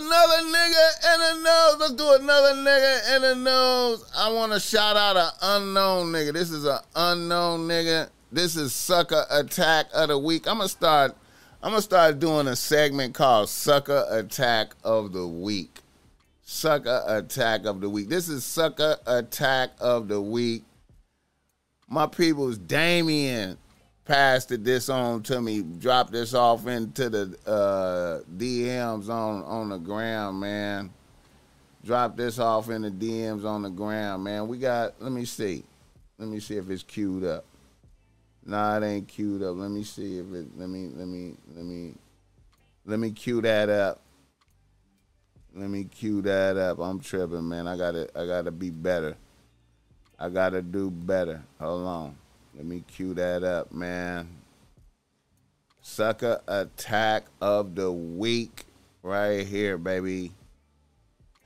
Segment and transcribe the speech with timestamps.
[0.00, 1.76] another nigga in the nose.
[1.78, 4.10] Let's do another nigga in the nose.
[4.16, 6.32] I want to shout out an unknown nigga.
[6.32, 8.08] This is an unknown nigga.
[8.32, 10.46] This is sucker attack of the week.
[10.46, 11.16] I'm gonna start.
[11.62, 15.80] I'm gonna start doing a segment called Sucker Attack of the Week.
[16.42, 18.08] Sucker Attack of the Week.
[18.08, 20.64] This is Sucker Attack of the Week.
[21.88, 23.58] My people's Damien
[24.04, 29.78] passed this on to me, dropped this off into the uh, DMs on on the
[29.78, 30.90] ground, man.
[31.84, 34.48] Drop this off in the DMs on the ground, man.
[34.48, 35.00] We got.
[35.00, 35.64] Let me see.
[36.18, 37.44] Let me see if it's queued up.
[38.44, 39.56] Nah, it ain't queued up.
[39.56, 40.48] Let me see if it.
[40.58, 40.90] Let me.
[40.94, 41.34] Let me.
[41.54, 41.94] Let me.
[42.84, 44.02] Let me cue that up.
[45.54, 46.78] Let me cue that up.
[46.78, 47.66] I'm tripping, man.
[47.66, 48.08] I gotta.
[48.14, 49.16] I gotta be better.
[50.18, 51.42] I gotta do better.
[51.58, 52.16] Hold on.
[52.60, 54.28] Let me cue that up, man.
[55.80, 58.66] Sucker attack of the week
[59.02, 60.32] right here, baby.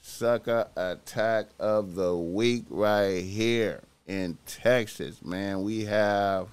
[0.00, 5.62] Sucker attack of the week right here in Texas, man.
[5.64, 6.48] We have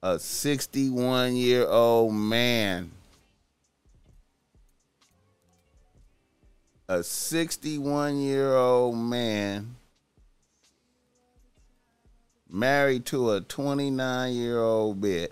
[0.00, 2.92] a 61 year old man.
[6.88, 9.74] A 61 year old man
[12.52, 15.30] married to a 29 year old bitch.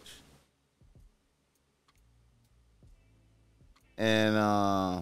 [3.96, 5.00] And uh,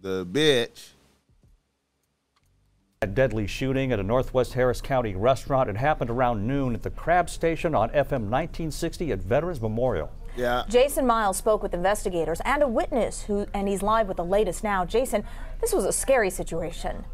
[0.00, 0.90] the bitch.
[3.02, 5.68] A deadly shooting at a Northwest Harris County restaurant.
[5.68, 10.10] It happened around noon at the Crab Station on FM 1960 at Veterans Memorial.
[10.34, 10.64] Yeah.
[10.68, 14.64] Jason Miles spoke with investigators and a witness who and he's live with the latest
[14.64, 14.86] now.
[14.86, 15.24] Jason,
[15.60, 17.04] this was a scary situation.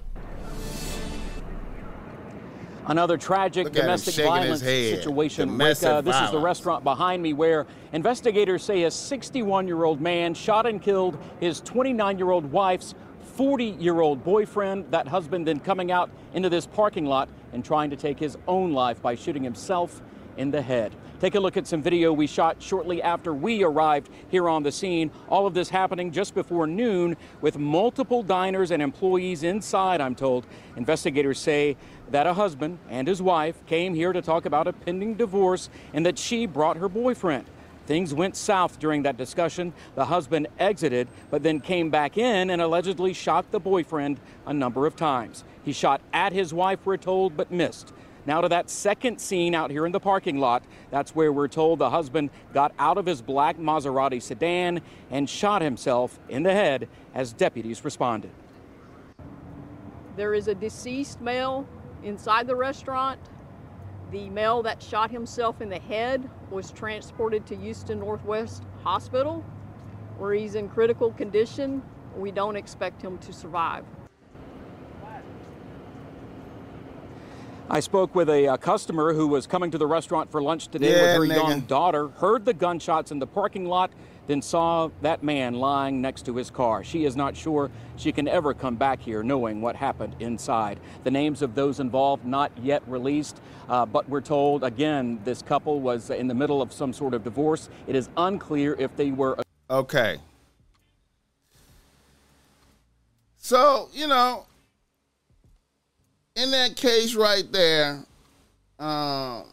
[2.87, 5.57] Another tragic Look domestic violence situation.
[5.57, 10.01] Rick, uh, this is the restaurant behind me where investigators say a 61 year old
[10.01, 12.95] man shot and killed his 29 year old wife's
[13.37, 14.91] 40 year old boyfriend.
[14.91, 18.73] That husband then coming out into this parking lot and trying to take his own
[18.73, 20.03] life by shooting himself
[20.37, 20.95] in the head.
[21.23, 24.73] Take a look at some video we shot shortly after we arrived here on the
[24.73, 25.13] scene.
[25.29, 30.49] All of this happening just before noon with multiple diners and employees inside, I'm told.
[30.75, 31.77] Investigators say
[32.11, 36.05] that a husband and his wife came here to talk about a pending divorce and
[36.07, 37.45] that she brought her boyfriend.
[37.87, 39.75] Things went south during that discussion.
[39.95, 44.87] The husband exited, but then came back in and allegedly shot the boyfriend a number
[44.87, 45.45] of times.
[45.65, 47.93] He shot at his wife, we're told, but missed.
[48.25, 50.63] Now to that second scene out here in the parking lot.
[50.91, 55.61] That's where we're told the husband got out of his black Maserati sedan and shot
[55.61, 58.31] himself in the head as deputies responded.
[60.17, 61.67] There is a deceased male
[62.05, 63.19] inside the restaurant.
[64.13, 69.45] The male that shot himself in the head was transported to Houston Northwest Hospital,
[70.19, 71.83] where he's in critical condition.
[72.15, 73.85] We don't expect him to survive.
[77.71, 80.97] I spoke with a, uh customer who was coming to the restaurant for lunch today
[80.97, 83.91] Yeah, with her young daughter, heard the gunshots in the parking lot,
[84.27, 86.85] then saw that man lying next to his car.
[86.85, 90.79] She is not sure she can ever come back here knowing what happened inside.
[91.05, 95.81] The names of those involved not yet released, uh, but we're told again this couple
[95.81, 97.69] was in the middle of some sort of divorce.
[97.87, 99.39] It is unclear if they were
[99.71, 100.19] Okay.
[103.39, 104.47] So, you know,
[106.37, 108.05] in that case right there,
[108.79, 109.45] um,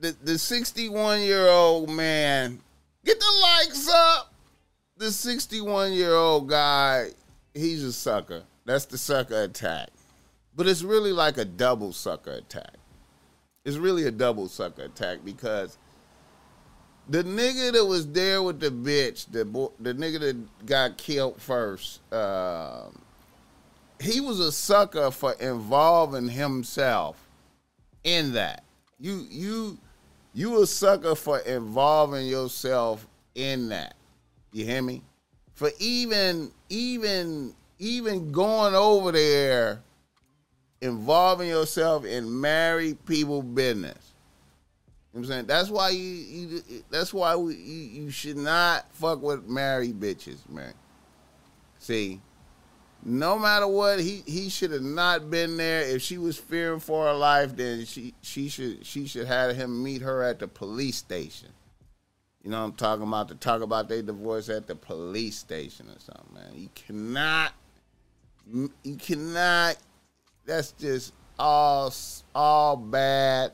[0.00, 2.60] the the 61 year old man,
[3.04, 4.32] get the likes up.
[4.96, 7.10] The 61 year old guy,
[7.52, 8.44] he's a sucker.
[8.64, 9.88] That's the sucker attack.
[10.56, 12.74] But it's really like a double sucker attack.
[13.64, 15.78] It's really a double sucker attack because
[17.08, 21.40] the nigga that was there with the bitch, the boy, the nigga that got killed
[21.40, 23.00] first, um,
[24.00, 27.16] he was a sucker for involving himself
[28.02, 28.64] in that.
[28.98, 29.78] You you
[30.32, 33.94] you a sucker for involving yourself in that.
[34.52, 35.02] You hear me?
[35.54, 39.80] For even even even going over there,
[40.80, 44.12] involving yourself in married people business.
[45.12, 45.46] You know I'm saying?
[45.46, 50.48] That's why you, you that's why we, you, you should not fuck with married bitches,
[50.48, 50.74] man.
[51.78, 52.20] See,
[53.04, 55.82] no matter what, he he should have not been there.
[55.82, 59.82] If she was fearing for her life, then she she should she should have him
[59.82, 61.50] meet her at the police station.
[62.42, 63.28] You know what I'm talking about?
[63.28, 66.52] To talk about their divorce at the police station or something, man.
[66.54, 67.52] You cannot,
[68.82, 69.76] you cannot.
[70.46, 71.92] That's just all
[72.34, 73.52] all bad.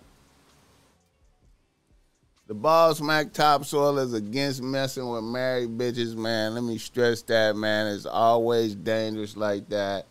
[2.51, 6.55] The Boss Mac Topsoil is against messing with married bitches, man.
[6.55, 7.87] Let me stress that, man.
[7.95, 10.07] It's always dangerous like that.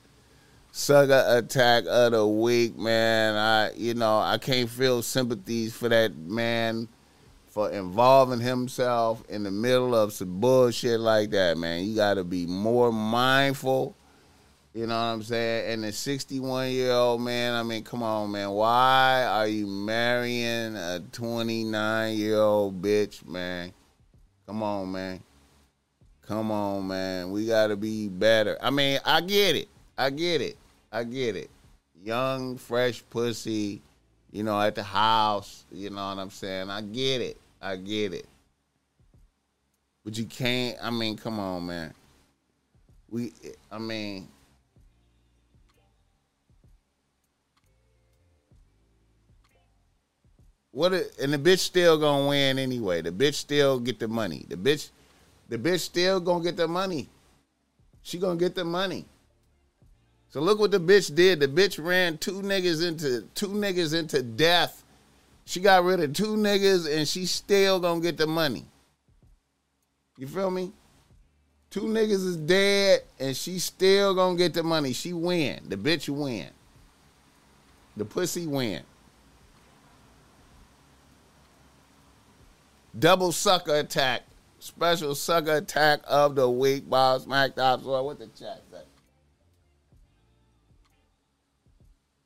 [0.71, 3.35] Sucker attack of the week, man.
[3.35, 6.87] I, you know, I can't feel sympathies for that man
[7.49, 11.83] for involving himself in the middle of some bullshit like that, man.
[11.83, 13.97] You got to be more mindful.
[14.73, 15.73] You know what I'm saying?
[15.73, 18.51] And the 61 year old man, I mean, come on, man.
[18.51, 23.73] Why are you marrying a 29 year old bitch, man?
[24.45, 25.21] Come on, man.
[26.21, 27.31] Come on, man.
[27.31, 28.59] We got to be better.
[28.61, 29.69] I mean, I get it.
[29.97, 30.55] I get it.
[30.91, 31.49] I get it.
[32.03, 33.81] Young, fresh pussy,
[34.31, 35.65] you know, at the house.
[35.71, 36.69] You know what I'm saying?
[36.69, 37.37] I get it.
[37.59, 38.27] I get it.
[40.05, 41.93] But you can't, I mean, come on, man.
[43.09, 43.33] We,
[43.71, 44.27] I mean,
[50.71, 50.93] what?
[50.93, 53.01] A, and the bitch still gonna win anyway.
[53.01, 54.45] The bitch still get the money.
[54.47, 54.89] The bitch,
[55.49, 57.09] the bitch still gonna get the money.
[58.03, 59.05] She gonna get the money.
[60.29, 61.39] So look what the bitch did.
[61.39, 64.83] The bitch ran two niggas into two niggas into death.
[65.45, 68.65] She got rid of two niggas and she still gonna get the money.
[70.17, 70.71] You feel me?
[71.71, 74.93] Two niggas is dead and she still gonna get the money.
[74.93, 75.61] She win.
[75.67, 76.49] The bitch win.
[77.97, 78.83] The pussy win.
[82.99, 84.23] Double sucker attack.
[84.59, 86.89] Special sucker attack of the week.
[86.89, 88.05] Boss Mac Topsoil.
[88.05, 88.81] What the chat say?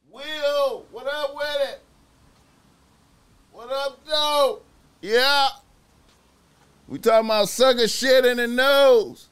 [0.10, 1.82] Will, what up with it?
[3.52, 4.62] What up, though?
[5.02, 5.50] Yeah.
[6.88, 9.28] We talking about sucker shit in the nose.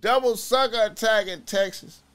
[0.00, 2.02] Double sucker attack in Texas.